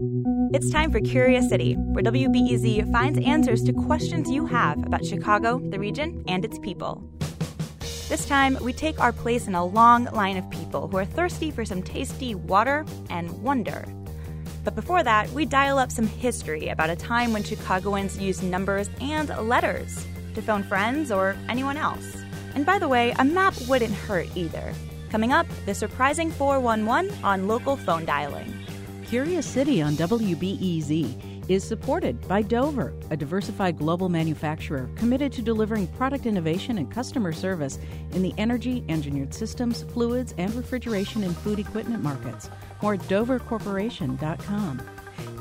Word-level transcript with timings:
It's 0.00 0.70
time 0.70 0.90
for 0.90 1.00
Curious 1.00 1.48
City, 1.48 1.74
where 1.74 2.02
WBEZ 2.02 2.90
finds 2.90 3.18
answers 3.24 3.62
to 3.62 3.72
questions 3.72 4.28
you 4.28 4.44
have 4.46 4.84
about 4.84 5.04
Chicago, 5.04 5.60
the 5.60 5.78
region, 5.78 6.24
and 6.26 6.44
its 6.44 6.58
people. 6.58 7.08
This 8.08 8.26
time, 8.26 8.58
we 8.60 8.72
take 8.72 8.98
our 8.98 9.12
place 9.12 9.46
in 9.46 9.54
a 9.54 9.64
long 9.64 10.06
line 10.06 10.36
of 10.36 10.50
people 10.50 10.88
who 10.88 10.96
are 10.96 11.04
thirsty 11.04 11.50
for 11.50 11.64
some 11.64 11.82
tasty 11.82 12.34
water 12.34 12.84
and 13.08 13.30
wonder. 13.42 13.84
But 14.64 14.74
before 14.74 15.04
that, 15.04 15.30
we 15.30 15.44
dial 15.44 15.78
up 15.78 15.92
some 15.92 16.08
history 16.08 16.68
about 16.68 16.90
a 16.90 16.96
time 16.96 17.32
when 17.32 17.44
Chicagoans 17.44 18.18
used 18.18 18.42
numbers 18.42 18.90
and 19.00 19.28
letters 19.48 20.06
to 20.34 20.42
phone 20.42 20.64
friends 20.64 21.12
or 21.12 21.36
anyone 21.48 21.76
else. 21.76 22.16
And 22.56 22.66
by 22.66 22.80
the 22.80 22.88
way, 22.88 23.14
a 23.18 23.24
map 23.24 23.54
wouldn't 23.68 23.94
hurt 23.94 24.28
either. 24.34 24.74
Coming 25.10 25.32
up, 25.32 25.46
the 25.66 25.74
surprising 25.74 26.32
411 26.32 27.12
on 27.22 27.46
local 27.46 27.76
phone 27.76 28.04
dialing. 28.04 28.52
Curious 29.04 29.44
City 29.46 29.82
on 29.82 29.94
WBEZ 29.94 31.50
is 31.50 31.62
supported 31.62 32.26
by 32.26 32.40
Dover, 32.40 32.94
a 33.10 33.16
diversified 33.16 33.76
global 33.76 34.08
manufacturer 34.08 34.88
committed 34.96 35.30
to 35.34 35.42
delivering 35.42 35.86
product 35.88 36.24
innovation 36.24 36.78
and 36.78 36.90
customer 36.90 37.30
service 37.30 37.78
in 38.12 38.22
the 38.22 38.32
energy, 38.38 38.82
engineered 38.88 39.34
systems, 39.34 39.82
fluids, 39.92 40.34
and 40.38 40.54
refrigeration 40.54 41.22
and 41.22 41.36
food 41.36 41.58
equipment 41.58 42.02
markets. 42.02 42.48
More 42.80 42.94
at 42.94 43.00
dovercorporation.com. 43.00 44.82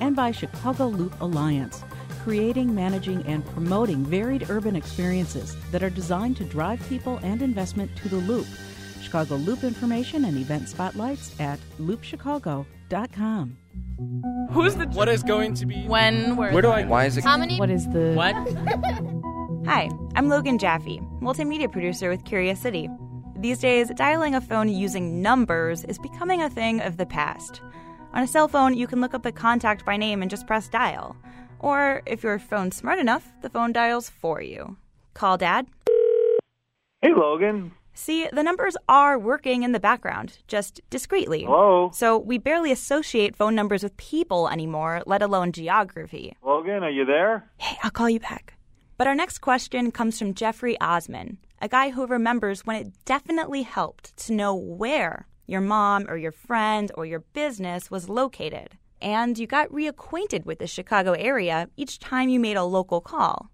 And 0.01 0.15
by 0.15 0.31
Chicago 0.31 0.87
Loop 0.87 1.19
Alliance, 1.21 1.85
creating, 2.23 2.75
managing, 2.75 3.25
and 3.25 3.45
promoting 3.45 4.03
varied 4.03 4.49
urban 4.49 4.75
experiences 4.75 5.55
that 5.71 5.83
are 5.83 5.89
designed 5.89 6.35
to 6.37 6.43
drive 6.43 6.85
people 6.89 7.17
and 7.23 7.41
investment 7.41 7.95
to 7.97 8.09
the 8.09 8.17
Loop. 8.17 8.47
Chicago 9.01 9.35
Loop 9.35 9.63
information 9.63 10.25
and 10.25 10.37
event 10.37 10.67
spotlights 10.67 11.39
at 11.39 11.59
loopchicago.com. 11.79 12.65
Who's 14.51 14.75
the? 14.75 14.85
What 14.87 15.09
is 15.09 15.23
going 15.23 15.55
to 15.55 15.65
be? 15.65 15.83
When? 15.87 16.35
Where? 16.35 16.51
Where 16.51 16.61
do 16.61 16.69
I? 16.69 16.85
Why 16.85 17.05
is 17.05 17.17
it? 17.17 17.23
How 17.23 17.37
many? 17.37 17.57
What 17.57 17.69
is 17.69 17.87
the? 17.89 18.13
What? 18.13 18.35
Hi, 19.65 19.89
I'm 20.15 20.29
Logan 20.29 20.57
Jaffe, 20.57 20.99
multimedia 21.21 21.71
producer 21.71 22.09
with 22.09 22.25
Curious 22.25 22.59
City. 22.59 22.89
These 23.37 23.59
days, 23.59 23.89
dialing 23.95 24.35
a 24.35 24.41
phone 24.41 24.69
using 24.69 25.21
numbers 25.21 25.83
is 25.85 25.97
becoming 25.97 26.41
a 26.41 26.49
thing 26.49 26.81
of 26.81 26.97
the 26.97 27.05
past. 27.05 27.61
On 28.13 28.21
a 28.21 28.27
cell 28.27 28.47
phone, 28.47 28.73
you 28.73 28.87
can 28.87 29.01
look 29.01 29.13
up 29.13 29.25
a 29.25 29.31
contact 29.31 29.85
by 29.85 29.97
name 29.97 30.21
and 30.21 30.29
just 30.29 30.45
press 30.45 30.67
dial. 30.67 31.15
Or 31.59 32.01
if 32.05 32.23
your 32.23 32.37
phone's 32.39 32.75
smart 32.75 32.99
enough, 32.99 33.31
the 33.41 33.49
phone 33.49 33.73
dials 33.73 34.09
for 34.09 34.41
you. 34.41 34.77
Call 35.13 35.37
dad. 35.37 35.65
Hey, 37.01 37.13
Logan. 37.15 37.71
See, 37.93 38.27
the 38.33 38.43
numbers 38.43 38.75
are 38.89 39.19
working 39.19 39.63
in 39.63 39.71
the 39.71 39.79
background, 39.79 40.39
just 40.47 40.81
discreetly. 40.89 41.43
Hello? 41.43 41.91
So 41.93 42.17
we 42.17 42.37
barely 42.39 42.71
associate 42.71 43.35
phone 43.35 43.55
numbers 43.55 43.83
with 43.83 43.95
people 43.97 44.49
anymore, 44.49 45.03
let 45.05 45.21
alone 45.21 45.51
geography. 45.51 46.35
Logan, 46.43 46.83
are 46.83 46.89
you 46.89 47.05
there? 47.05 47.49
Hey, 47.57 47.77
I'll 47.83 47.91
call 47.91 48.09
you 48.09 48.19
back. 48.19 48.55
But 48.97 49.07
our 49.07 49.15
next 49.15 49.39
question 49.39 49.91
comes 49.91 50.17
from 50.17 50.33
Jeffrey 50.33 50.79
Osman, 50.79 51.37
a 51.61 51.67
guy 51.67 51.91
who 51.91 52.07
remembers 52.07 52.65
when 52.65 52.77
it 52.77 53.05
definitely 53.05 53.61
helped 53.61 54.15
to 54.25 54.33
know 54.33 54.55
where 54.55 55.27
your 55.45 55.61
mom 55.61 56.05
or 56.09 56.17
your 56.17 56.31
friend 56.31 56.91
or 56.95 57.05
your 57.05 57.19
business 57.33 57.91
was 57.91 58.09
located. 58.09 58.77
And 59.01 59.37
you 59.37 59.45
got 59.47 59.69
reacquainted 59.69 60.45
with 60.45 60.59
the 60.59 60.67
Chicago 60.67 61.11
area 61.11 61.69
each 61.75 61.99
time 61.99 62.29
you 62.29 62.39
made 62.39 62.55
a 62.55 62.63
local 62.63 63.01
call. 63.01 63.51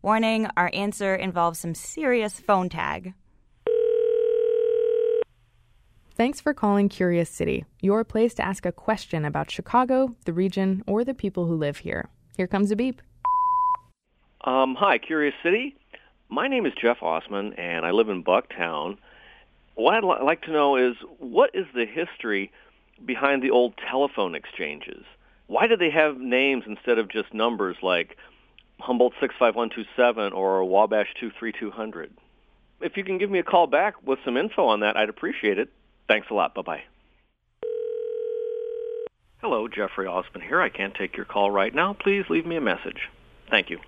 Warning, 0.00 0.46
our 0.56 0.70
answer 0.72 1.14
involves 1.14 1.58
some 1.58 1.74
serious 1.74 2.38
phone 2.38 2.68
tag. 2.68 3.14
Thanks 6.16 6.40
for 6.40 6.54
calling 6.54 6.88
Curious 6.88 7.28
City, 7.28 7.64
your 7.80 8.04
place 8.04 8.34
to 8.34 8.44
ask 8.44 8.64
a 8.64 8.70
question 8.70 9.24
about 9.24 9.50
Chicago, 9.50 10.14
the 10.26 10.32
region, 10.32 10.84
or 10.86 11.02
the 11.02 11.12
people 11.12 11.46
who 11.46 11.56
live 11.56 11.78
here. 11.78 12.08
Here 12.36 12.46
comes 12.46 12.70
a 12.70 12.76
beep. 12.76 13.02
Um, 14.44 14.76
hi, 14.76 14.98
Curious 14.98 15.34
City. 15.42 15.74
My 16.28 16.46
name 16.46 16.66
is 16.66 16.72
Jeff 16.80 17.02
Osman, 17.02 17.54
and 17.54 17.84
I 17.84 17.90
live 17.90 18.08
in 18.08 18.22
Bucktown. 18.22 18.96
What 19.74 19.94
I'd 19.94 20.04
li- 20.04 20.24
like 20.24 20.42
to 20.42 20.52
know 20.52 20.76
is 20.76 20.94
what 21.18 21.50
is 21.52 21.66
the 21.74 21.84
history 21.84 22.52
behind 23.04 23.42
the 23.42 23.50
old 23.50 23.74
telephone 23.90 24.36
exchanges? 24.36 25.04
Why 25.48 25.66
did 25.66 25.80
they 25.80 25.90
have 25.90 26.18
names 26.18 26.62
instead 26.64 26.98
of 26.98 27.08
just 27.08 27.34
numbers 27.34 27.78
like 27.82 28.16
Humboldt 28.78 29.14
65127 29.18 30.32
or 30.32 30.64
Wabash 30.64 31.08
23200? 31.18 32.12
If 32.82 32.96
you 32.96 33.02
can 33.02 33.18
give 33.18 33.32
me 33.32 33.40
a 33.40 33.42
call 33.42 33.66
back 33.66 33.94
with 34.06 34.20
some 34.24 34.36
info 34.36 34.66
on 34.66 34.78
that, 34.80 34.96
I'd 34.96 35.08
appreciate 35.08 35.58
it. 35.58 35.70
Thanks 36.08 36.28
a 36.30 36.34
lot. 36.34 36.54
Bye-bye. 36.54 36.82
Hello, 39.40 39.68
Jeffrey 39.68 40.06
Osman 40.06 40.42
here. 40.42 40.60
I 40.60 40.70
can't 40.70 40.94
take 40.94 41.16
your 41.16 41.26
call 41.26 41.50
right 41.50 41.74
now. 41.74 41.92
Please 41.92 42.24
leave 42.30 42.46
me 42.46 42.56
a 42.56 42.60
message. 42.60 43.08
Thank 43.50 43.68
you. 43.68 43.78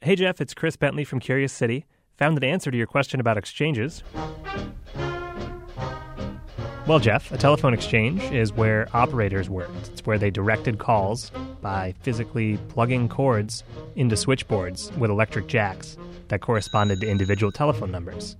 Hey, 0.00 0.14
Jeff, 0.16 0.40
it's 0.40 0.54
Chris 0.54 0.76
Bentley 0.76 1.04
from 1.04 1.18
Curious 1.18 1.52
City. 1.52 1.86
Found 2.18 2.36
an 2.36 2.44
answer 2.44 2.70
to 2.70 2.76
your 2.76 2.86
question 2.86 3.18
about 3.18 3.36
exchanges. 3.36 4.04
Well, 6.86 6.98
Jeff, 7.00 7.32
a 7.32 7.38
telephone 7.38 7.72
exchange 7.72 8.22
is 8.24 8.52
where 8.52 8.88
operators 8.92 9.48
worked. 9.48 9.88
It's 9.88 10.04
where 10.04 10.18
they 10.18 10.30
directed 10.30 10.78
calls 10.78 11.30
by 11.62 11.94
physically 12.02 12.58
plugging 12.68 13.08
cords 13.08 13.64
into 13.96 14.16
switchboards 14.16 14.92
with 14.98 15.10
electric 15.10 15.46
jacks 15.46 15.96
that 16.28 16.42
corresponded 16.42 17.00
to 17.00 17.08
individual 17.08 17.50
telephone 17.50 17.90
numbers. 17.90 18.36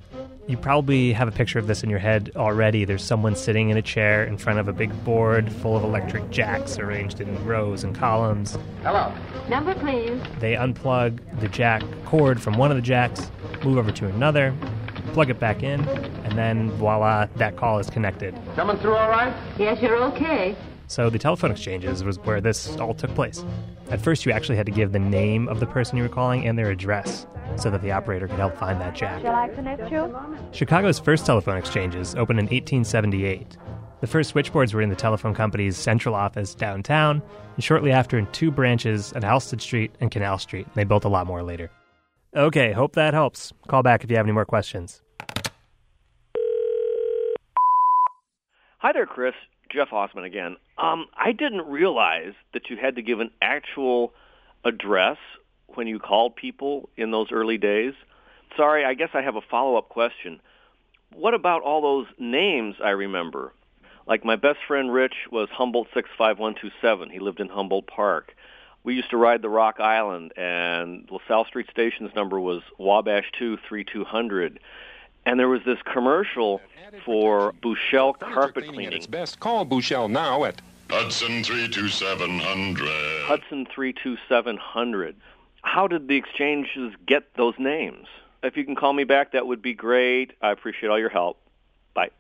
You 0.47 0.59
probably 0.59 1.15
have 1.15 1.27
a 1.27 1.33
picture 1.33 1.59
of 1.59 1.67
this 1.67 1.83
in 1.83 1.89
your 1.89 1.99
head 1.99 2.31
already. 2.37 2.85
There's 2.85 3.03
someone 3.03 3.35
sitting 3.35 3.71
in 3.71 3.79
a 3.79 3.83
chair 3.83 4.25
in 4.25 4.37
front 4.37 4.59
of 4.59 4.69
a 4.69 4.75
big 4.75 4.93
board 5.03 5.51
full 5.51 5.75
of 5.75 5.83
electric 5.83 6.29
jacks 6.29 6.79
arranged 6.79 7.23
in 7.23 7.43
rows 7.47 7.83
and 7.83 7.97
columns. 7.97 8.59
Hello. 8.83 9.11
Number, 9.49 9.75
please. 9.75 10.21
They 10.41 10.55
unplug 10.55 11.19
the 11.41 11.49
jack 11.49 11.83
cord 12.05 12.43
from 12.43 12.59
one 12.59 12.71
of 12.71 12.77
the 12.77 12.83
jacks, 12.83 13.31
move 13.65 13.79
over 13.79 13.91
to 13.93 14.07
another, 14.07 14.55
plug 15.15 15.31
it 15.31 15.41
back 15.41 15.63
in, 15.63 15.81
and 15.89 16.37
then 16.37 16.71
voila, 16.73 17.27
that 17.37 17.57
call 17.57 17.79
is 17.79 17.89
connected. 17.89 18.39
Coming 18.55 18.77
through 18.77 18.97
all 18.97 19.09
right? 19.09 19.35
Yes, 19.59 19.81
you're 19.81 19.97
okay. 20.13 20.55
So 20.89 21.09
the 21.09 21.19
telephone 21.19 21.53
exchanges 21.53 22.05
was 22.05 22.19
where 22.19 22.43
this 22.43 22.77
all 22.77 22.93
took 22.93 23.15
place. 23.15 23.43
At 23.89 24.03
first, 24.03 24.27
you 24.27 24.33
actually 24.33 24.57
had 24.57 24.67
to 24.67 24.73
give 24.73 24.93
the 24.93 24.99
name 24.99 25.49
of 25.49 25.61
the 25.61 25.67
person 25.67 25.97
you 25.97 26.03
were 26.03 26.11
calling 26.11 26.47
and 26.47 26.59
their 26.59 26.71
address 26.71 27.27
so 27.57 27.71
that 27.71 27.83
the 27.83 27.93
operator 27.93 28.27
could 28.27 28.39
help 28.39 28.57
find 28.57 28.81
that 28.81 28.95
jack. 28.95 29.23
Shall 29.23 29.35
I 29.35 29.49
connect 29.49 29.91
you? 29.91 30.15
Chicago's 30.53 30.99
first 30.99 31.27
telephone 31.27 31.57
exchanges 31.57 32.15
opened 32.15 32.39
in 32.39 32.47
1878. 32.47 33.57
The 34.01 34.07
first 34.07 34.31
switchboards 34.31 34.75
were 34.75 34.83
in 34.83 34.91
the 34.91 34.97
telephone 34.97 35.35
company's 35.35 35.77
central 35.77 36.15
office 36.15 36.55
downtown, 36.55 37.23
and 37.55 37.65
shortly 37.65 37.91
after 37.91 38.19
in 38.19 38.27
two 38.33 38.51
branches 38.51 39.13
at 39.15 39.23
Halsted 39.23 39.61
Street 39.61 39.95
and 40.01 40.11
Canal 40.11 40.39
Street. 40.39 40.67
They 40.75 40.85
built 40.85 41.05
a 41.05 41.09
lot 41.09 41.27
more 41.27 41.43
later. 41.43 41.71
Okay, 42.37 42.73
hope 42.73 42.95
that 42.97 43.15
helps. 43.15 43.53
Call 43.69 43.83
back 43.83 44.05
if 44.05 44.11
you 44.11 44.17
have 44.17 44.27
any 44.27 44.33
more 44.33 44.45
questions. 44.45 45.01
Hi 48.79 48.93
there, 48.93 49.07
Chris. 49.07 49.35
Jeff 49.73 49.93
Osman 49.93 50.25
again. 50.25 50.57
Um, 50.79 51.07
I 51.17 51.33
didn't 51.33 51.67
realize 51.67 52.35
that 52.53 52.69
you 52.69 52.77
had 52.77 52.97
to 52.97 53.03
give 53.03 53.21
an 53.21 53.31
actual 53.41 54.13
address 54.65 55.17
when 55.69 55.87
you 55.87 55.99
called 55.99 56.37
people 56.37 56.89
in 56.97 57.11
those 57.11 57.33
early 57.33 57.59
days. 57.59 57.95
Sorry, 58.57 58.85
I 58.85 58.95
guess 58.95 59.11
I 59.15 59.23
have 59.23 59.37
a 59.37 59.41
follow-up 59.41 59.89
question. 59.89 60.41
What 61.15 61.35
about 61.35 61.63
all 61.63 61.81
those 61.81 62.07
names 62.19 62.77
I 62.83 62.91
remember? 62.91 63.53
Like 64.07 64.25
my 64.25 64.37
best 64.37 64.59
friend 64.67 64.93
Rich 64.93 65.15
was 65.31 65.49
Humboldt 65.51 65.89
65127. 65.95 67.11
He 67.11 67.19
lived 67.19 67.41
in 67.41 67.49
Humboldt 67.49 67.87
Park. 67.87 68.35
We 68.83 68.95
used 68.95 69.11
to 69.11 69.17
ride 69.17 69.41
the 69.41 69.49
Rock 69.49 69.81
Island, 69.81 70.33
and 70.37 71.09
LaSalle 71.11 71.47
Street 71.47 71.71
Station's 71.71 72.15
number 72.15 72.39
was 72.39 72.61
Wabash 72.77 73.33
23200. 73.39 74.61
And 75.25 75.41
there 75.41 75.49
was 75.49 75.63
this 75.65 75.79
commercial 75.91 76.61
for 77.03 77.55
Bouchelle 77.63 78.19
carpet 78.19 78.67
cleaning. 78.67 78.93
It's 78.93 79.07
best 79.07 79.41
call 79.41 79.65
Bouchelle 79.65 80.11
now 80.11 80.45
at 80.45 80.61
Hudson 80.91 81.43
32700. 81.43 83.23
Hudson 83.25 83.67
32700. 83.75 85.17
How 85.65 85.89
did 85.89 86.07
the 86.07 86.17
exchanges 86.17 86.95
get 87.07 87.35
those 87.37 87.55
names? 87.59 88.07
If 88.45 88.57
you 88.57 88.65
can 88.65 88.77
call 88.77 88.93
me 88.93 89.05
back, 89.05 89.33
that 89.33 89.47
would 89.47 89.63
be 89.63 89.75
great. 89.75 90.33
I 90.41 90.53
appreciate 90.53 90.91
all 90.91 90.99
your 90.99 91.09
help. 91.09 91.41
Bye. 91.95 92.11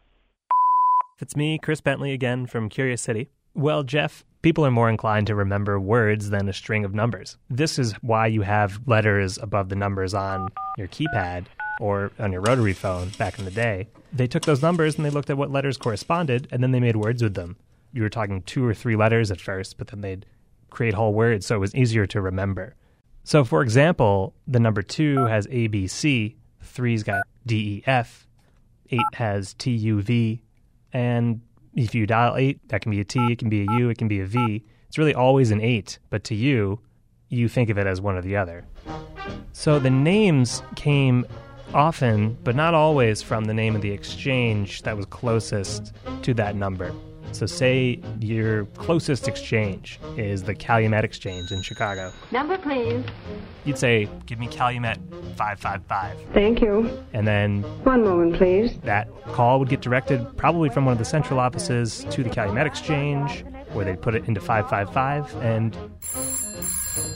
It's 1.20 1.36
me, 1.36 1.58
Chris 1.58 1.80
Bentley, 1.80 2.12
again 2.12 2.46
from 2.46 2.68
Curious 2.68 3.02
City. 3.02 3.28
Well, 3.54 3.84
Jeff, 3.84 4.24
people 4.42 4.66
are 4.66 4.70
more 4.70 4.88
inclined 4.88 5.28
to 5.28 5.34
remember 5.34 5.78
words 5.78 6.30
than 6.30 6.48
a 6.48 6.52
string 6.52 6.84
of 6.84 6.94
numbers. 6.94 7.36
This 7.48 7.78
is 7.78 7.92
why 8.02 8.26
you 8.26 8.42
have 8.42 8.80
letters 8.86 9.38
above 9.38 9.68
the 9.68 9.76
numbers 9.76 10.14
on 10.14 10.48
your 10.76 10.88
keypad 10.88 11.44
or 11.80 12.10
on 12.18 12.32
your 12.32 12.40
rotary 12.40 12.72
phone 12.72 13.10
back 13.18 13.38
in 13.38 13.44
the 13.44 13.50
day. 13.50 13.86
They 14.12 14.26
took 14.26 14.46
those 14.46 14.62
numbers 14.62 14.96
and 14.96 15.04
they 15.04 15.10
looked 15.10 15.30
at 15.30 15.36
what 15.36 15.52
letters 15.52 15.76
corresponded 15.76 16.48
and 16.50 16.62
then 16.62 16.72
they 16.72 16.80
made 16.80 16.96
words 16.96 17.22
with 17.22 17.34
them. 17.34 17.56
You 17.92 18.02
were 18.02 18.08
talking 18.08 18.42
two 18.42 18.64
or 18.66 18.74
three 18.74 18.96
letters 18.96 19.30
at 19.30 19.40
first, 19.40 19.76
but 19.76 19.88
then 19.88 20.00
they'd 20.00 20.26
create 20.70 20.94
whole 20.94 21.12
words 21.12 21.46
so 21.46 21.54
it 21.56 21.60
was 21.60 21.74
easier 21.74 22.06
to 22.06 22.20
remember. 22.20 22.74
So, 23.24 23.42
for 23.42 23.62
example, 23.62 24.34
the 24.46 24.60
number 24.60 24.82
two 24.82 25.24
has 25.24 25.46
ABC, 25.46 26.34
three's 26.62 27.02
got 27.02 27.22
DEF, 27.46 28.26
eight 28.90 29.00
has 29.14 29.54
TUV, 29.54 30.40
and 30.92 31.40
If 31.76 31.94
you 31.94 32.06
dial 32.06 32.36
8, 32.36 32.68
that 32.68 32.82
can 32.82 32.92
be 32.92 33.00
a 33.00 33.04
T, 33.04 33.18
it 33.32 33.38
can 33.38 33.48
be 33.48 33.62
a 33.62 33.72
U, 33.78 33.88
it 33.88 33.98
can 33.98 34.06
be 34.06 34.20
a 34.20 34.26
V. 34.26 34.62
It's 34.86 34.96
really 34.96 35.14
always 35.14 35.50
an 35.50 35.60
8, 35.60 35.98
but 36.08 36.22
to 36.24 36.34
you, 36.34 36.78
you 37.30 37.48
think 37.48 37.68
of 37.68 37.78
it 37.78 37.86
as 37.86 38.00
one 38.00 38.16
or 38.16 38.22
the 38.22 38.36
other. 38.36 38.64
So 39.52 39.80
the 39.80 39.90
names 39.90 40.62
came 40.76 41.26
often, 41.72 42.38
but 42.44 42.54
not 42.54 42.74
always, 42.74 43.22
from 43.22 43.46
the 43.46 43.54
name 43.54 43.74
of 43.74 43.82
the 43.82 43.90
exchange 43.90 44.82
that 44.82 44.96
was 44.96 45.06
closest 45.06 45.92
to 46.22 46.32
that 46.34 46.54
number. 46.54 46.92
So, 47.34 47.46
say 47.46 48.00
your 48.20 48.64
closest 48.76 49.26
exchange 49.26 49.98
is 50.16 50.44
the 50.44 50.54
Calumet 50.54 51.04
Exchange 51.04 51.50
in 51.50 51.62
Chicago. 51.62 52.12
Number, 52.30 52.56
please. 52.56 53.04
You'd 53.64 53.76
say, 53.76 54.08
Give 54.26 54.38
me 54.38 54.46
Calumet 54.46 54.98
555. 55.36 56.16
Thank 56.32 56.60
you. 56.60 56.88
And 57.12 57.26
then 57.26 57.62
One 57.82 58.04
moment, 58.04 58.36
please. 58.36 58.78
that 58.84 59.08
call 59.32 59.58
would 59.58 59.68
get 59.68 59.80
directed 59.80 60.24
probably 60.36 60.68
from 60.68 60.84
one 60.84 60.92
of 60.92 60.98
the 60.98 61.04
central 61.04 61.40
offices 61.40 62.06
to 62.10 62.22
the 62.22 62.30
Calumet 62.30 62.68
Exchange, 62.68 63.44
where 63.72 63.84
they'd 63.84 64.00
put 64.00 64.14
it 64.14 64.28
into 64.28 64.40
555, 64.40 65.34
and 65.42 65.76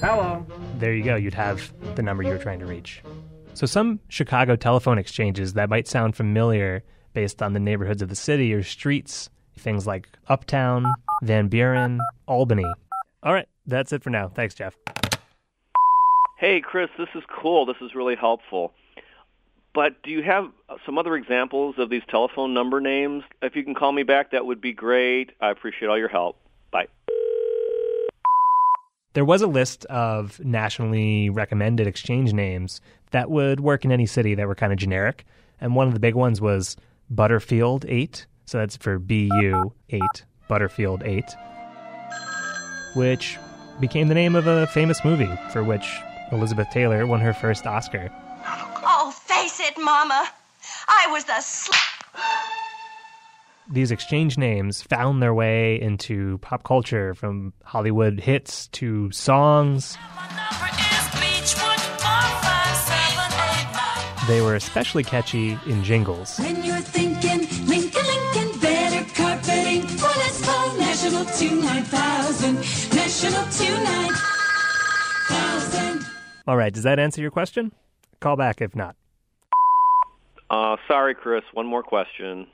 Hello. 0.01 0.45
there 0.79 0.95
you 0.95 1.05
go. 1.05 1.15
You'd 1.15 1.35
have 1.35 1.73
the 1.95 2.03
number 2.03 2.25
you 2.25 2.31
were 2.31 2.39
trying 2.39 2.59
to 2.59 2.67
reach. 2.67 3.03
So, 3.55 3.67
some 3.67 4.01
Chicago 4.09 4.57
telephone 4.57 4.99
exchanges 4.99 5.53
that 5.55 5.69
might 5.69 5.87
sound 5.87 6.17
familiar 6.17 6.83
based 7.13 7.41
on 7.41 7.53
the 7.53 7.61
neighborhoods 7.61 8.03
of 8.03 8.09
the 8.09 8.17
city 8.17 8.53
or 8.53 8.63
streets, 8.65 9.31
things 9.59 9.87
like 9.87 10.09
Uptown, 10.29 10.93
Van 11.23 11.49
Buren, 11.49 12.01
Albany. 12.27 12.67
All 13.23 13.33
right, 13.33 13.49
that's 13.67 13.93
it 13.93 14.03
for 14.03 14.11
now. 14.11 14.29
Thanks, 14.29 14.55
Jeff. 14.55 14.77
Hey, 16.39 16.61
Chris, 16.61 16.89
this 16.97 17.09
is 17.15 17.23
cool. 17.29 17.67
This 17.67 17.77
is 17.81 17.95
really 17.95 18.15
helpful. 18.15 18.73
But 19.75 20.03
do 20.03 20.11
you 20.11 20.23
have 20.23 20.51
some 20.87 20.99
other 20.99 21.15
examples 21.15 21.75
of 21.79 21.91
these 21.91 22.03
telephone 22.09 22.55
number 22.55 22.81
names? 22.81 23.25
If 23.43 23.55
you 23.57 23.65
can 23.65 23.75
call 23.75 23.93
me 23.93 24.03
back, 24.03 24.31
that 24.31 24.47
would 24.47 24.61
be 24.61 24.73
great. 24.73 25.33
I 25.41 25.51
appreciate 25.51 25.89
all 25.89 25.99
your 25.99 26.09
help. 26.09 26.39
Bye. 26.71 26.89
There 29.15 29.25
was 29.25 29.43
a 29.43 29.47
list 29.47 29.85
of 29.87 30.39
nationally 30.45 31.29
recommended 31.29 31.87
exchange 31.87 32.33
names 32.33 32.81
that 33.11 33.31
would 33.31 33.61
work 33.61 33.85
in 33.85 33.91
any 33.91 34.07
city 34.07 34.35
that 34.35 34.47
were 34.47 34.55
kind 34.55 34.73
of 34.73 34.79
generic. 34.79 35.27
And 35.61 35.75
one 35.75 35.89
of 35.89 35.95
the 35.95 36.01
big 36.01 36.15
ones 36.15 36.41
was 36.41 36.77
Butterfield 37.11 37.85
8. 37.89 38.27
So 38.49 38.57
that's 38.57 38.79
for 38.79 38.99
BU 38.99 39.75
8, 39.91 40.01
Butterfield 40.49 41.03
8, 41.03 41.23
which 42.97 43.37
became 43.79 44.09
the 44.09 44.15
name 44.15 44.35
of 44.35 44.47
a 44.47 44.67
famous 44.69 45.05
movie 45.05 45.31
for 45.53 45.63
which 45.63 45.87
Elizabeth 46.33 46.67
Taylor 46.73 47.07
won 47.07 47.21
her 47.21 47.35
first 47.35 47.67
Oscar. 47.67 48.11
Oh, 48.47 49.13
face 49.27 49.61
it, 49.61 49.77
Mama. 49.77 50.31
I 50.89 51.09
was 51.11 51.25
the 51.25 51.39
sl- 51.43 51.75
These 53.71 53.91
exchange 53.91 54.39
names 54.39 54.81
found 54.81 55.23
their 55.23 55.35
way 55.35 55.79
into 55.79 56.39
pop 56.39 56.65
culture 56.65 57.13
from 57.13 57.53
Hollywood 57.65 58.19
hits 58.19 58.69
to 58.69 59.13
songs. 59.13 59.99
They 64.29 64.41
were 64.43 64.55
especially 64.57 65.05
catchy 65.05 65.59
in 65.65 65.83
jingles. 65.83 66.39
When 66.39 66.63
you're 66.63 66.81
thinking 66.81 67.49
Lincoln, 67.67 68.05
Lincoln, 68.05 68.61
better 68.61 69.03
carpeting. 69.15 69.87
Well, 69.97 70.13
let's 70.19 70.45
call 70.45 70.77
National 70.77 71.25
29000. 71.25 72.57
National 72.95 73.43
29000. 73.51 76.07
All 76.47 76.59
right, 76.59 76.75
does 76.75 76.83
that 76.83 76.99
answer 76.99 77.23
your 77.23 77.31
question? 77.31 77.73
Call 78.21 78.37
back 78.37 78.61
if 78.61 78.77
not. 78.77 78.97
Uh, 80.51 80.77
sorry, 80.87 81.15
Chris. 81.15 81.45
One 81.55 81.65
more 81.67 81.83
question. 81.83 82.47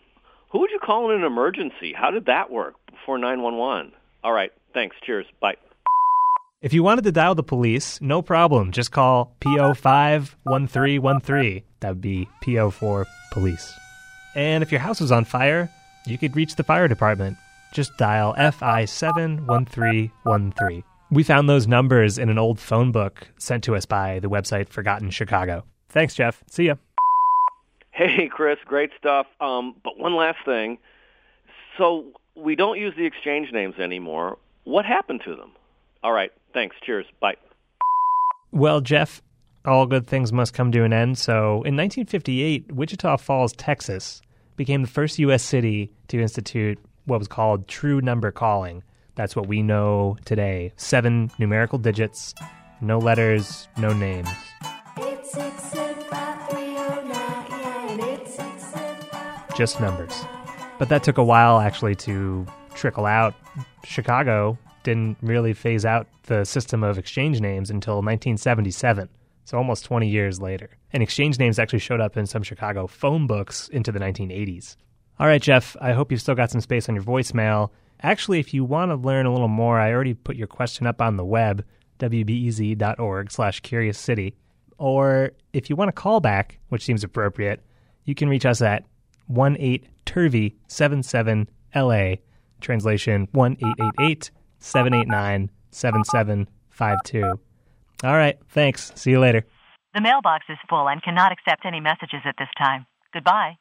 Who 0.51 0.61
would 0.61 0.71
you 0.71 0.79
call 0.79 1.11
in 1.11 1.17
an 1.19 1.25
emergency? 1.25 1.93
How 1.93 2.13
did 2.13 2.27
that 2.27 2.53
work 2.53 2.77
before 2.89 3.19
911? 3.19 3.91
All 4.23 4.33
right. 4.33 4.53
Thanks. 4.73 4.95
Cheers. 5.05 5.27
Bye. 5.41 5.57
If 6.65 6.73
you 6.73 6.83
wanted 6.83 7.05
to 7.05 7.13
dial 7.13 7.35
the 7.35 7.43
police, 7.43 8.01
no 8.01 8.23
problem. 8.23 8.73
Just 8.73 8.91
call 8.91 9.37
PO51313. 9.43 11.63
That 11.81 11.91
would 11.91 12.01
be 12.01 12.27
PO4 12.43 13.05
police. 13.33 13.71
And 14.35 14.63
if 14.63 14.73
your 14.73 14.81
house 14.81 14.99
was 14.99 15.13
on 15.13 15.27
fire, 15.27 15.71
you 16.07 16.17
could 16.17 16.35
reach 16.35 16.57
the 16.57 16.65
fire 16.65 16.89
department. 16.89 17.37
Just 17.75 17.95
dial 17.99 18.35
FI71313. 18.39 20.83
We 21.11 21.23
found 21.23 21.51
those 21.51 21.69
numbers 21.69 22.17
in 22.17 22.31
an 22.31 22.39
old 22.39 22.59
phone 22.59 22.93
book 22.93 23.29
sent 23.37 23.63
to 23.65 23.77
us 23.77 23.85
by 23.85 24.21
the 24.21 24.31
website 24.31 24.71
Forgotten 24.71 25.11
Chicago. 25.11 25.65
Thanks, 25.91 26.15
Jeff. 26.15 26.43
See 26.49 26.69
ya. 26.69 26.77
Hey, 27.91 28.31
Chris. 28.33 28.57
Great 28.65 28.93
stuff. 28.99 29.27
Um, 29.39 29.75
but 29.85 29.99
one 29.99 30.17
last 30.17 30.39
thing. 30.47 30.79
So 31.77 32.07
we 32.35 32.57
don't 32.57 32.79
use 32.79 32.95
the 32.97 33.05
exchange 33.05 33.53
names 33.53 33.75
anymore. 33.79 34.39
What 34.65 34.87
happened 34.87 35.21
to 35.27 35.37
them? 35.37 35.51
All 36.03 36.13
right. 36.13 36.33
Thanks. 36.55 36.77
Cheers. 36.83 37.07
Bye. 37.21 37.35
Well, 38.53 38.81
Jeff, 38.81 39.21
all 39.65 39.85
good 39.87 40.07
things 40.07 40.33
must 40.33 40.55
come 40.55 40.71
to 40.73 40.85
an 40.85 40.93
end. 40.93 41.19
So 41.19 41.63
in 41.65 41.77
1958, 41.77 42.73
Wichita 42.73 43.17
Falls, 43.17 43.53
Texas, 43.53 44.23
became 44.57 44.83
the 44.83 44.89
first 44.89 45.19
U.S. 45.19 45.43
city 45.43 45.91
to 46.09 46.21
institute 46.21 46.79
what 47.07 47.19
was 47.19 47.29
called 47.29 47.67
true 47.67 48.01
number 48.01 48.31
calling. 48.31 48.83
That's 49.17 49.37
what 49.37 49.47
we 49.47 49.63
know 49.63 50.17
today 50.25 50.73
seven 50.77 51.31
numerical 51.39 51.79
digits, 51.79 52.35
no 52.81 52.99
letters, 52.99 53.69
no 53.77 53.93
names. 53.93 54.29
Just 59.57 59.81
numbers. 59.81 60.25
But 60.79 60.89
that 60.89 61.03
took 61.05 61.19
a 61.19 61.25
while 61.25 61.61
actually 61.61 61.95
to 61.97 62.47
trickle 62.75 63.07
out. 63.07 63.35
Chicago 63.85 64.59
didn't 64.85 65.17
really 65.21 65.53
phase 65.53 65.85
out 65.85 66.07
the 66.25 66.45
system 66.45 66.85
of 66.85 66.99
exchange 66.99 67.41
names 67.41 67.71
until 67.71 67.97
1977, 67.97 69.09
so 69.45 69.59
almost 69.59 69.85
20 69.85 70.09
years 70.09 70.41
later. 70.41 70.71
And 70.93 71.03
exchange 71.03 71.41
names 71.41 71.59
actually 71.59 71.81
showed 71.81 72.01
up 72.01 72.17
in 72.17 72.27
some 72.27 72.45
Chicago 72.45 72.87
phone 72.87 73.27
books 73.27 73.69
into 73.69 73.91
the 73.91 73.99
1980s. 73.99 74.77
All 75.19 75.27
right, 75.27 75.43
Jeff, 75.43 75.77
I 75.81 75.93
hope 75.93 76.13
you've 76.13 76.21
still 76.21 76.37
got 76.37 76.51
some 76.51 76.61
space 76.61 76.89
on 76.89 76.95
your 76.95 77.05
voicemail. 77.05 77.71
Actually, 78.03 78.41
if 78.41 78.55
you 78.55 78.65
want 78.65 78.91
to 78.91 78.97
learn 78.97 79.27
a 79.27 79.33
little 79.33 79.49
more, 79.49 79.81
I 79.81 79.93
already 79.93 80.15
put 80.15 80.37
your 80.37 80.47
question 80.47 80.87
up 80.87 81.01
on 81.01 81.17
the 81.17 81.25
web, 81.25 81.65
wbez.org 81.99 83.31
slash 83.31 83.61
curious 83.61 83.99
city. 83.99 84.37
Or 84.79 85.31
if 85.53 85.71
you 85.71 85.77
want 85.77 85.89
to 85.89 85.93
call 85.93 86.21
back, 86.21 86.59
which 86.69 86.85
seems 86.85 87.05
appropriate, 87.05 87.65
you 88.05 88.15
can 88.15 88.29
reach 88.29 88.45
us 88.45 88.61
at 88.61 88.85
1-8-TURVY-77-LA, 89.31 92.17
translation 92.61 93.29
1-888-789-7752. 94.65 97.39
All 98.03 98.17
right, 98.17 98.39
thanks. 98.49 98.93
See 98.95 99.11
you 99.11 99.21
later. 99.21 99.45
The 99.95 100.01
mailbox 100.01 100.45
is 100.49 100.59
full 100.69 100.89
and 100.89 101.03
cannot 101.03 101.33
accept 101.33 101.65
any 101.65 101.81
messages 101.81 102.21
at 102.25 102.35
this 102.39 102.49
time. 102.59 102.87
Goodbye. 103.13 103.59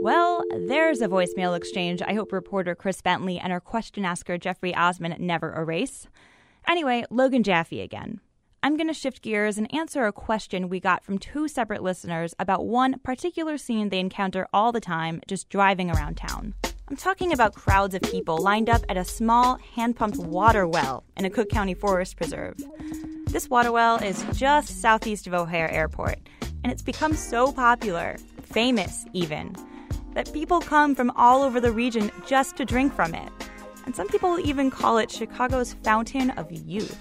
Well, 0.00 0.42
there's 0.66 1.00
a 1.00 1.08
voicemail 1.08 1.56
exchange 1.56 2.02
I 2.02 2.14
hope 2.14 2.32
reporter 2.32 2.74
Chris 2.74 3.00
Bentley 3.00 3.38
and 3.38 3.52
our 3.52 3.60
question 3.60 4.04
asker 4.04 4.36
Jeffrey 4.38 4.74
Osman 4.74 5.16
never 5.18 5.54
erase. 5.54 6.08
Anyway, 6.66 7.04
Logan 7.10 7.42
Jaffe 7.42 7.80
again. 7.80 8.20
I'm 8.62 8.76
going 8.78 8.88
to 8.88 8.94
shift 8.94 9.20
gears 9.22 9.58
and 9.58 9.72
answer 9.74 10.06
a 10.06 10.12
question 10.12 10.70
we 10.70 10.80
got 10.80 11.04
from 11.04 11.18
two 11.18 11.48
separate 11.48 11.82
listeners 11.82 12.34
about 12.38 12.66
one 12.66 12.98
particular 13.00 13.58
scene 13.58 13.90
they 13.90 13.98
encounter 13.98 14.46
all 14.54 14.72
the 14.72 14.80
time 14.80 15.20
just 15.28 15.50
driving 15.50 15.90
around 15.90 16.16
town. 16.16 16.54
I'm 16.86 16.96
talking 16.96 17.32
about 17.32 17.54
crowds 17.54 17.94
of 17.94 18.02
people 18.02 18.36
lined 18.36 18.68
up 18.68 18.82
at 18.90 18.98
a 18.98 19.06
small 19.06 19.56
hand 19.74 19.96
pumped 19.96 20.18
water 20.18 20.68
well 20.68 21.02
in 21.16 21.24
a 21.24 21.30
Cook 21.30 21.48
County 21.48 21.72
Forest 21.72 22.18
Preserve. 22.18 22.56
This 23.28 23.48
water 23.48 23.72
well 23.72 23.96
is 23.96 24.22
just 24.34 24.82
southeast 24.82 25.26
of 25.26 25.32
O'Hare 25.32 25.70
Airport, 25.70 26.18
and 26.62 26.70
it's 26.70 26.82
become 26.82 27.14
so 27.14 27.50
popular, 27.52 28.18
famous 28.42 29.06
even, 29.14 29.56
that 30.12 30.30
people 30.34 30.60
come 30.60 30.94
from 30.94 31.10
all 31.12 31.42
over 31.42 31.58
the 31.58 31.72
region 31.72 32.10
just 32.26 32.54
to 32.56 32.66
drink 32.66 32.94
from 32.94 33.14
it. 33.14 33.32
And 33.86 33.96
some 33.96 34.08
people 34.08 34.38
even 34.38 34.70
call 34.70 34.98
it 34.98 35.10
Chicago's 35.10 35.72
fountain 35.84 36.32
of 36.32 36.52
youth. 36.52 36.98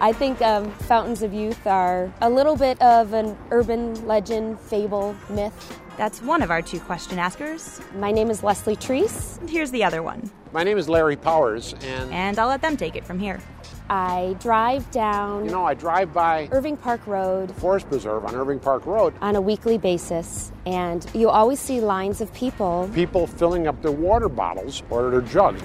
I 0.00 0.14
think 0.14 0.40
um, 0.40 0.70
fountains 0.70 1.22
of 1.22 1.34
youth 1.34 1.66
are 1.66 2.10
a 2.22 2.30
little 2.30 2.56
bit 2.56 2.80
of 2.80 3.12
an 3.12 3.36
urban 3.50 4.06
legend, 4.06 4.58
fable, 4.60 5.14
myth. 5.28 5.78
That's 5.96 6.20
one 6.20 6.42
of 6.42 6.50
our 6.50 6.60
two 6.60 6.78
question 6.80 7.18
askers. 7.18 7.80
My 7.94 8.12
name 8.12 8.30
is 8.30 8.42
Leslie 8.42 8.76
Treese. 8.76 9.40
And 9.40 9.48
here's 9.48 9.70
the 9.70 9.82
other 9.82 10.02
one. 10.02 10.30
My 10.52 10.62
name 10.62 10.76
is 10.76 10.90
Larry 10.90 11.16
Powers, 11.16 11.74
and. 11.82 12.12
And 12.12 12.38
I'll 12.38 12.48
let 12.48 12.60
them 12.60 12.76
take 12.76 12.96
it 12.96 13.04
from 13.04 13.18
here. 13.18 13.40
I 13.88 14.36
drive 14.40 14.90
down. 14.90 15.46
You 15.46 15.52
know, 15.52 15.64
I 15.64 15.72
drive 15.72 16.12
by 16.12 16.48
Irving 16.52 16.76
Park 16.76 17.06
Road, 17.06 17.54
Forest 17.56 17.88
Preserve 17.88 18.26
on 18.26 18.34
Irving 18.34 18.58
Park 18.58 18.84
Road, 18.84 19.14
on 19.22 19.36
a 19.36 19.40
weekly 19.40 19.78
basis, 19.78 20.52
and 20.66 21.06
you 21.14 21.30
always 21.30 21.60
see 21.60 21.80
lines 21.80 22.20
of 22.20 22.32
people. 22.34 22.90
People 22.92 23.26
filling 23.26 23.66
up 23.66 23.80
their 23.80 23.92
water 23.92 24.28
bottles 24.28 24.82
or 24.90 25.10
their 25.10 25.22
jug. 25.22 25.56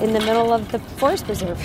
In 0.00 0.12
the 0.12 0.20
middle 0.20 0.52
of 0.52 0.70
the 0.72 0.78
Forest 0.78 1.26
Preserve. 1.26 1.60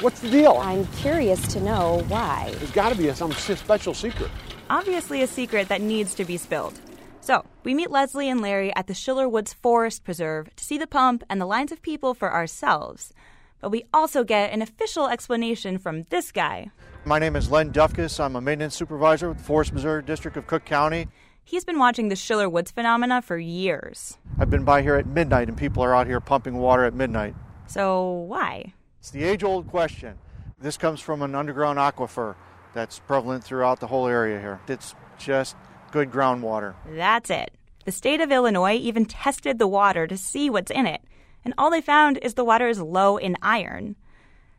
What's 0.00 0.20
the 0.20 0.28
deal? 0.28 0.58
I'm 0.60 0.86
curious 0.98 1.40
to 1.54 1.60
know 1.60 2.04
why. 2.08 2.52
There's 2.56 2.72
got 2.72 2.90
to 2.90 2.98
be 2.98 3.10
some 3.14 3.32
special 3.32 3.94
secret. 3.94 4.30
Obviously, 4.70 5.22
a 5.22 5.26
secret 5.26 5.68
that 5.68 5.82
needs 5.82 6.14
to 6.14 6.24
be 6.24 6.36
spilled. 6.36 6.78
So, 7.20 7.44
we 7.64 7.74
meet 7.74 7.90
Leslie 7.90 8.28
and 8.28 8.40
Larry 8.40 8.74
at 8.74 8.86
the 8.86 8.94
Schiller 8.94 9.28
Woods 9.28 9.52
Forest 9.52 10.04
Preserve 10.04 10.54
to 10.56 10.64
see 10.64 10.78
the 10.78 10.86
pump 10.86 11.22
and 11.28 11.40
the 11.40 11.46
lines 11.46 11.72
of 11.72 11.82
people 11.82 12.14
for 12.14 12.32
ourselves. 12.32 13.12
But 13.60 13.70
we 13.70 13.84
also 13.92 14.24
get 14.24 14.52
an 14.52 14.62
official 14.62 15.08
explanation 15.08 15.78
from 15.78 16.04
this 16.10 16.32
guy. 16.32 16.70
My 17.04 17.18
name 17.18 17.36
is 17.36 17.50
Len 17.50 17.72
Dufkus. 17.72 18.18
I'm 18.18 18.36
a 18.36 18.40
maintenance 18.40 18.74
supervisor 18.74 19.28
with 19.28 19.38
the 19.38 19.44
Forest 19.44 19.72
Preserve 19.72 20.06
District 20.06 20.36
of 20.36 20.46
Cook 20.46 20.64
County. 20.64 21.08
He's 21.44 21.64
been 21.64 21.78
watching 21.78 22.08
the 22.08 22.16
Schiller 22.16 22.48
Woods 22.48 22.70
phenomena 22.70 23.20
for 23.20 23.36
years. 23.36 24.16
I've 24.38 24.50
been 24.50 24.64
by 24.64 24.80
here 24.80 24.96
at 24.96 25.06
midnight, 25.06 25.48
and 25.48 25.58
people 25.58 25.82
are 25.82 25.94
out 25.94 26.06
here 26.06 26.20
pumping 26.20 26.56
water 26.56 26.84
at 26.84 26.94
midnight. 26.94 27.34
So, 27.66 28.10
why? 28.10 28.72
It's 29.00 29.10
the 29.10 29.24
age 29.24 29.44
old 29.44 29.68
question. 29.68 30.18
This 30.58 30.78
comes 30.78 31.00
from 31.00 31.20
an 31.20 31.34
underground 31.34 31.78
aquifer 31.78 32.36
that's 32.74 32.98
prevalent 32.98 33.44
throughout 33.44 33.80
the 33.80 33.86
whole 33.86 34.06
area 34.06 34.40
here. 34.40 34.60
It's 34.68 34.94
just 35.18 35.56
good 35.92 36.10
groundwater. 36.10 36.74
That's 36.90 37.30
it. 37.30 37.52
The 37.84 37.92
state 37.92 38.20
of 38.20 38.32
Illinois 38.32 38.74
even 38.74 39.06
tested 39.06 39.58
the 39.58 39.68
water 39.68 40.06
to 40.06 40.16
see 40.16 40.50
what's 40.50 40.70
in 40.70 40.86
it, 40.86 41.02
and 41.44 41.54
all 41.56 41.70
they 41.70 41.80
found 41.80 42.18
is 42.22 42.34
the 42.34 42.44
water 42.44 42.68
is 42.68 42.80
low 42.80 43.16
in 43.16 43.36
iron. 43.42 43.96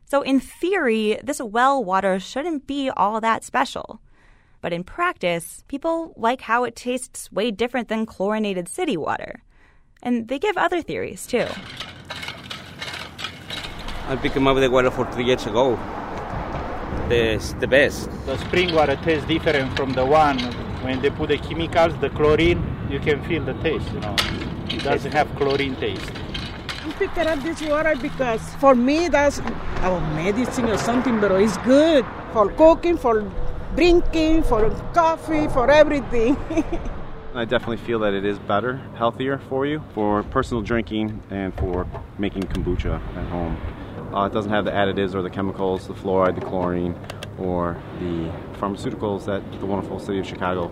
So, 0.06 0.22
in 0.22 0.40
theory, 0.40 1.20
this 1.24 1.42
well 1.42 1.84
water 1.84 2.20
shouldn't 2.20 2.68
be 2.68 2.90
all 2.92 3.20
that 3.22 3.44
special. 3.44 4.00
But 4.62 4.74
in 4.74 4.84
practice, 4.84 5.64
people 5.68 6.14
like 6.16 6.42
how 6.42 6.64
it 6.64 6.76
tastes 6.76 7.32
way 7.32 7.52
different 7.52 7.88
than 7.88 8.06
chlorinated 8.06 8.68
city 8.68 8.98
water. 8.98 9.44
And 10.02 10.28
they 10.28 10.38
give 10.38 10.58
other 10.58 10.82
theories, 10.82 11.26
too. 11.26 11.48
I 14.08 14.16
picked 14.16 14.38
up 14.38 14.56
the 14.56 14.70
water 14.70 14.92
for 14.92 15.12
three 15.12 15.26
years 15.26 15.48
ago. 15.48 15.80
It's 17.08 17.54
the 17.54 17.68
best. 17.68 18.10
The 18.26 18.38
spring 18.38 18.74
water 18.74 18.96
tastes 18.96 19.28
different 19.28 19.76
from 19.78 19.94
the 19.94 20.04
one 20.04 20.40
when 20.82 21.02
they 21.02 21.12
put 21.12 21.30
the 21.30 21.38
chemicals, 21.38 21.94
the 22.00 22.10
chlorine, 22.10 22.64
you 22.90 23.00
can 23.00 23.24
feel 23.26 23.44
the 23.44 23.54
taste, 23.56 23.92
you 23.94 24.00
know. 24.00 24.16
It 24.70 24.84
doesn't 24.84 25.12
have 25.12 25.28
chlorine 25.36 25.76
taste. 25.76 26.12
I'm 26.84 26.92
picking 26.94 27.28
up 27.28 27.40
this 27.44 27.62
water 27.62 27.96
because 27.96 28.42
for 28.56 28.74
me 28.74 29.08
that's 29.08 29.40
our 29.86 30.00
medicine 30.16 30.66
or 30.66 30.78
something, 30.78 31.20
but 31.20 31.32
it's 31.34 31.58
good 31.58 32.06
for 32.34 32.50
cooking, 32.54 32.98
for 32.98 33.32
drinking, 33.76 34.44
for 34.44 34.70
coffee, 34.94 35.48
for 35.48 35.70
everything. 35.70 36.36
I 37.36 37.46
definitely 37.46 37.78
feel 37.78 38.00
that 38.00 38.14
it 38.14 38.26
is 38.26 38.40
better, 38.40 38.78
healthier 38.96 39.40
for 39.50 39.66
you, 39.66 39.84
for 39.94 40.24
personal 40.24 40.64
drinking 40.64 41.22
and 41.30 41.54
for 41.56 41.86
making 42.18 42.44
kombucha 42.44 42.96
at 42.96 43.28
home. 43.28 43.58
Uh, 44.16 44.28
it 44.28 44.34
doesn't 44.34 44.52
have 44.52 44.64
the 44.64 44.72
additives 44.72 45.14
or 45.14 45.22
the 45.22 45.30
chemicals, 45.30 45.88
the 45.88 45.94
fluoride, 45.94 46.36
the 46.36 46.46
chlorine, 46.46 46.96
or 47.38 47.76
the 48.00 48.32
pharmaceuticals 48.58 49.26
that 49.26 49.42
the 49.60 49.66
wonderful 49.66 50.00
city 50.00 50.20
of 50.20 50.26
Chicago 50.26 50.70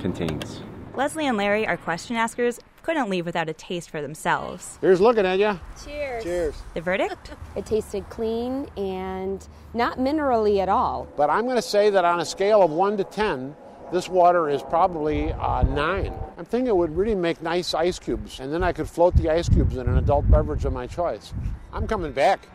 contains. 0.00 0.60
Leslie 0.94 1.26
and 1.26 1.38
Larry, 1.38 1.66
our 1.66 1.78
question 1.78 2.14
askers, 2.14 2.60
couldn't 2.82 3.08
leave 3.08 3.24
without 3.24 3.48
a 3.48 3.54
taste 3.54 3.88
for 3.88 4.02
themselves. 4.02 4.78
Here's 4.82 5.00
looking 5.00 5.24
at 5.24 5.38
you. 5.38 5.58
Cheers. 5.82 6.22
Cheers. 6.22 6.62
The 6.74 6.82
verdict? 6.82 7.32
It 7.56 7.66
tasted 7.66 8.10
clean 8.10 8.68
and 8.76 9.46
not 9.74 9.98
minerally 9.98 10.58
at 10.58 10.68
all. 10.68 11.06
But 11.16 11.30
I'm 11.30 11.44
going 11.44 11.54
to 11.54 11.62
say 11.62 11.88
that 11.88 12.04
on 12.04 12.18
a 12.18 12.24
scale 12.24 12.62
of 12.62 12.72
1 12.72 12.96
to 12.96 13.04
10, 13.04 13.54
this 13.92 14.08
water 14.08 14.48
is 14.48 14.60
probably 14.60 15.32
uh, 15.32 15.62
9. 15.62 16.12
I'm 16.36 16.44
thinking 16.44 16.66
it 16.66 16.76
would 16.76 16.96
really 16.96 17.14
make 17.14 17.40
nice 17.40 17.74
ice 17.74 18.00
cubes, 18.00 18.40
and 18.40 18.52
then 18.52 18.64
I 18.64 18.72
could 18.72 18.90
float 18.90 19.14
the 19.14 19.30
ice 19.30 19.48
cubes 19.48 19.76
in 19.76 19.86
an 19.86 19.98
adult 19.98 20.28
beverage 20.28 20.64
of 20.64 20.72
my 20.72 20.88
choice. 20.88 21.32
I'm 21.72 21.86
coming 21.86 22.10
back. 22.10 22.48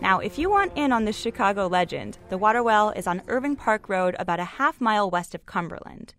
Now, 0.00 0.18
if 0.18 0.38
you 0.38 0.48
want 0.48 0.72
in 0.76 0.92
on 0.92 1.04
this 1.04 1.18
Chicago 1.18 1.66
legend, 1.66 2.16
the 2.30 2.38
water 2.38 2.62
well 2.62 2.88
is 2.90 3.06
on 3.06 3.20
Irving 3.28 3.54
Park 3.54 3.86
Road, 3.88 4.16
about 4.18 4.40
a 4.40 4.44
half 4.44 4.80
mile 4.80 5.10
west 5.10 5.34
of 5.34 5.44
Cumberland. 5.44 6.14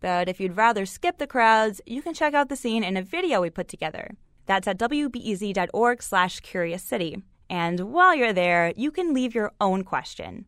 But 0.00 0.28
if 0.28 0.40
you'd 0.40 0.56
rather 0.56 0.84
skip 0.84 1.18
the 1.18 1.28
crowds, 1.28 1.80
you 1.86 2.02
can 2.02 2.12
check 2.12 2.34
out 2.34 2.48
the 2.48 2.56
scene 2.56 2.82
in 2.82 2.96
a 2.96 3.02
video 3.02 3.40
we 3.40 3.50
put 3.50 3.68
together. 3.68 4.16
That's 4.46 4.66
at 4.66 4.78
wbez.org 4.78 6.02
slash 6.02 6.40
curious 6.40 6.82
city. 6.82 7.22
And 7.48 7.92
while 7.92 8.16
you're 8.16 8.32
there, 8.32 8.72
you 8.76 8.90
can 8.90 9.14
leave 9.14 9.32
your 9.34 9.52
own 9.60 9.84
question. 9.84 10.46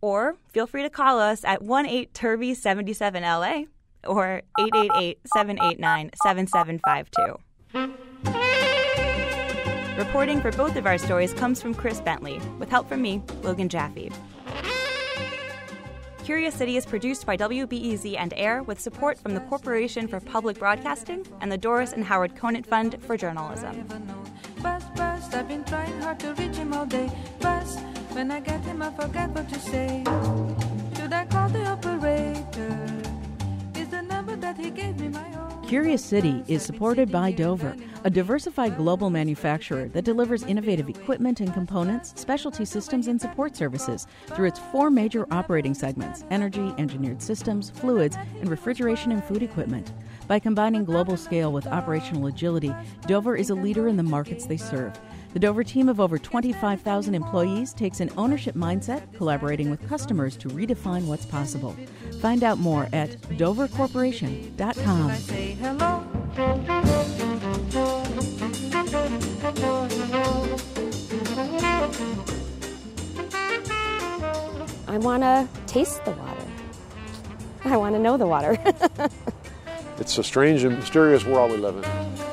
Or 0.00 0.36
feel 0.48 0.66
free 0.66 0.82
to 0.82 0.90
call 0.90 1.20
us 1.20 1.44
at 1.44 1.62
1-8-TURVY-77-LA 1.62 3.66
or 4.04 4.42
888-789-7752. 4.58 7.38
Reporting 9.96 10.42
for 10.42 10.52
both 10.52 10.76
of 10.76 10.84
our 10.84 10.98
stories 10.98 11.32
comes 11.32 11.62
from 11.62 11.72
Chris 11.72 12.02
Bentley, 12.02 12.38
with 12.58 12.68
help 12.68 12.86
from 12.86 13.00
me, 13.00 13.22
Logan 13.42 13.70
Jaffe. 13.70 14.12
Curious 16.22 16.54
City 16.54 16.76
is 16.76 16.84
produced 16.84 17.24
by 17.24 17.34
WBEZ 17.34 18.16
and 18.18 18.34
AIR 18.34 18.62
with 18.64 18.78
support 18.78 19.18
from 19.18 19.32
the 19.32 19.40
Corporation 19.40 20.06
for 20.06 20.20
Public 20.20 20.58
Broadcasting 20.58 21.26
and 21.40 21.50
the 21.50 21.56
Doris 21.56 21.94
and 21.94 22.04
Howard 22.04 22.36
Conant 22.36 22.66
Fund 22.66 23.02
for 23.04 23.16
Journalism. 23.16 23.86
Bus, 24.62 24.84
bus, 24.96 25.32
I've 25.32 25.48
been 25.48 25.64
trying 25.64 25.98
hard 26.02 26.20
to 26.20 26.34
reach 26.34 26.56
him 26.56 26.74
all 26.74 26.84
day. 26.84 27.10
Bus, 27.40 27.78
when 28.12 28.30
I 28.30 28.40
get 28.40 28.62
him, 28.64 28.82
I 28.82 28.90
forget 28.90 29.30
what 29.30 29.48
to 29.48 29.58
say. 29.58 30.04
Should 30.96 31.12
I 31.12 31.24
call 31.24 31.48
the 31.48 31.64
operator? 31.64 33.02
Is 33.74 33.88
the 33.88 34.02
number 34.02 34.36
that 34.36 34.58
he 34.58 34.70
gave 34.70 35.00
me 35.00 35.08
my? 35.08 35.35
Curious 35.66 36.04
City 36.04 36.44
is 36.46 36.62
supported 36.62 37.10
by 37.10 37.32
Dover, 37.32 37.74
a 38.04 38.10
diversified 38.10 38.76
global 38.76 39.10
manufacturer 39.10 39.88
that 39.88 40.04
delivers 40.04 40.44
innovative 40.44 40.88
equipment 40.88 41.40
and 41.40 41.52
components, 41.52 42.12
specialty 42.14 42.64
systems, 42.64 43.08
and 43.08 43.20
support 43.20 43.56
services 43.56 44.06
through 44.28 44.46
its 44.46 44.60
four 44.70 44.90
major 44.90 45.26
operating 45.32 45.74
segments 45.74 46.24
energy, 46.30 46.72
engineered 46.78 47.20
systems, 47.20 47.70
fluids, 47.70 48.16
and 48.38 48.48
refrigeration 48.48 49.10
and 49.10 49.24
food 49.24 49.42
equipment. 49.42 49.92
By 50.28 50.38
combining 50.38 50.84
global 50.84 51.16
scale 51.16 51.52
with 51.52 51.66
operational 51.66 52.28
agility, 52.28 52.72
Dover 53.08 53.34
is 53.34 53.50
a 53.50 53.54
leader 53.56 53.88
in 53.88 53.96
the 53.96 54.04
markets 54.04 54.46
they 54.46 54.56
serve. 54.56 54.96
The 55.36 55.40
Dover 55.40 55.64
team 55.64 55.90
of 55.90 56.00
over 56.00 56.18
25,000 56.18 57.14
employees 57.14 57.74
takes 57.74 58.00
an 58.00 58.10
ownership 58.16 58.54
mindset, 58.54 59.02
collaborating 59.18 59.68
with 59.68 59.86
customers 59.86 60.34
to 60.38 60.48
redefine 60.48 61.04
what's 61.04 61.26
possible. 61.26 61.76
Find 62.22 62.42
out 62.42 62.56
more 62.56 62.88
at 62.94 63.10
dovercorporation.com. 63.36 65.10
I 65.10 65.16
say 65.18 65.52
hello. 65.60 66.02
I 74.88 74.96
want 74.96 75.22
to 75.22 75.46
taste 75.66 76.02
the 76.06 76.12
water. 76.12 76.46
I 77.66 77.76
want 77.76 77.94
to 77.94 77.98
know 77.98 78.16
the 78.16 78.26
water. 78.26 78.56
It's 79.98 80.18
a 80.18 80.22
strange 80.22 80.62
and 80.62 80.76
mysterious 80.76 81.24
world 81.24 81.50
we 81.52 81.56
live 81.56 81.76
in. 81.82 82.25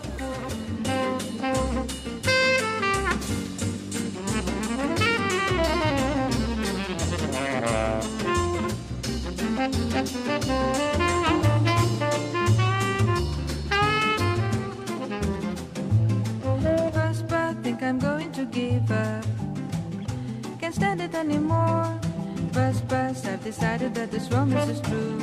Is 24.69 24.81
true. 24.81 25.19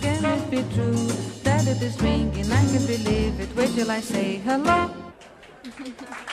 Can 0.00 0.24
it 0.24 0.50
be 0.50 0.62
true 0.74 1.06
that 1.44 1.66
it 1.66 1.80
is 1.82 2.00
ringing? 2.00 2.50
I 2.50 2.64
can 2.66 2.84
believe 2.86 3.38
it. 3.40 3.54
Wait 3.56 3.70
till 3.74 3.90
I 3.90 4.00
say 4.00 4.36
hello. 4.38 4.90